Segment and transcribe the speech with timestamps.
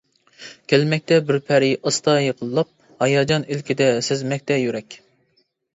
[0.71, 2.73] كەلمەكتە بىر پەرى ئاستا يېقىنلاپ،
[3.05, 5.03] ھاياجان ئىلكىدە سەزمەكتە يۈرەك.